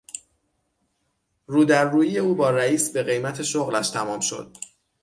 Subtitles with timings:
[1.45, 4.55] رو در رویی او با رئیس به قیمت شغلش تمام شد.